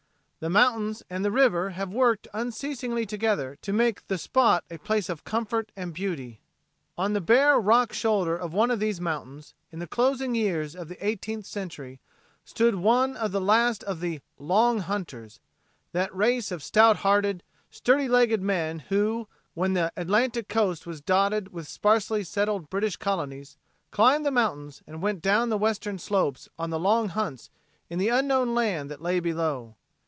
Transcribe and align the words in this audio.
The 0.41 0.49
mountains 0.49 1.03
and 1.07 1.23
the 1.23 1.29
river 1.29 1.69
have 1.69 1.93
worked 1.93 2.27
unceasingly 2.33 3.05
together 3.05 3.59
to 3.61 3.71
make 3.71 4.07
the 4.07 4.17
spot 4.17 4.63
a 4.71 4.79
place 4.79 5.07
of 5.07 5.23
comfort 5.23 5.71
and 5.75 5.93
beauty. 5.93 6.41
On 6.97 7.13
the 7.13 7.21
bare 7.21 7.59
rock 7.59 7.93
shoulder 7.93 8.35
of 8.35 8.51
one 8.51 8.71
of 8.71 8.79
these 8.79 8.99
mountains, 8.99 9.53
in 9.71 9.77
the 9.77 9.85
closing 9.85 10.33
years 10.33 10.75
of 10.75 10.87
the 10.87 10.97
eighteenth 11.05 11.45
century, 11.45 11.99
stood 12.43 12.73
one 12.73 13.15
of 13.15 13.31
the 13.31 13.39
last 13.39 13.83
of 13.83 13.99
the 13.99 14.19
"Long 14.39 14.79
Hunters," 14.79 15.39
that 15.91 16.15
race 16.15 16.51
of 16.51 16.63
stout 16.63 16.97
hearted, 17.05 17.43
sturdy 17.69 18.07
legged 18.07 18.41
men 18.41 18.79
who 18.89 19.27
when 19.53 19.73
the 19.73 19.91
Atlantic 19.95 20.47
Coast 20.47 20.87
was 20.87 21.01
dotted 21.01 21.53
with 21.53 21.67
sparsely 21.67 22.23
settled 22.23 22.67
British 22.67 22.97
colonies 22.97 23.57
climbed 23.91 24.25
the 24.25 24.31
mountains 24.31 24.81
and 24.87 25.03
went 25.03 25.21
down 25.21 25.49
the 25.49 25.55
western 25.59 25.99
slopes 25.99 26.49
on 26.57 26.71
the 26.71 26.79
long 26.79 27.09
hunts 27.09 27.51
in 27.91 27.99
the 27.99 28.09
unknown 28.09 28.55
land 28.55 28.89
that 28.89 29.03
lay 29.03 29.19
below. 29.19 29.75